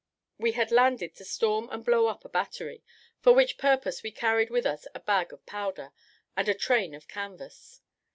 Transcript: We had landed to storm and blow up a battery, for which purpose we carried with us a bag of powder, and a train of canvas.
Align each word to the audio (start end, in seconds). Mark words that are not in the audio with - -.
We 0.39 0.53
had 0.53 0.71
landed 0.71 1.13
to 1.17 1.25
storm 1.25 1.69
and 1.71 1.85
blow 1.85 2.07
up 2.07 2.25
a 2.25 2.29
battery, 2.29 2.83
for 3.19 3.33
which 3.33 3.59
purpose 3.59 4.01
we 4.01 4.09
carried 4.11 4.49
with 4.49 4.65
us 4.65 4.87
a 4.95 4.99
bag 4.99 5.31
of 5.31 5.45
powder, 5.45 5.91
and 6.35 6.49
a 6.49 6.55
train 6.55 6.95
of 6.95 7.07
canvas. 7.07 7.81